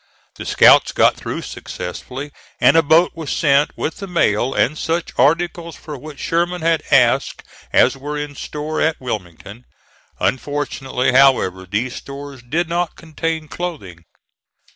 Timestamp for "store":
8.33-8.81